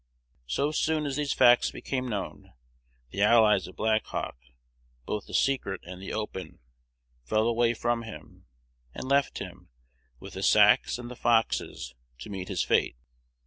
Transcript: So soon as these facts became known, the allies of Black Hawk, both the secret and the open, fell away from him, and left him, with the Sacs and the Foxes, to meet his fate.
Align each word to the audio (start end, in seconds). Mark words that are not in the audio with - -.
So 0.47 0.71
soon 0.71 1.05
as 1.05 1.15
these 1.15 1.31
facts 1.31 1.69
became 1.69 2.07
known, 2.07 2.53
the 3.11 3.21
allies 3.21 3.67
of 3.67 3.75
Black 3.75 4.03
Hawk, 4.07 4.35
both 5.05 5.27
the 5.27 5.33
secret 5.35 5.79
and 5.83 6.01
the 6.01 6.11
open, 6.11 6.57
fell 7.23 7.45
away 7.47 7.75
from 7.75 8.01
him, 8.01 8.47
and 8.95 9.07
left 9.07 9.37
him, 9.37 9.69
with 10.19 10.33
the 10.33 10.41
Sacs 10.41 10.97
and 10.97 11.11
the 11.11 11.15
Foxes, 11.15 11.93
to 12.17 12.31
meet 12.31 12.47
his 12.47 12.63
fate. 12.63 12.95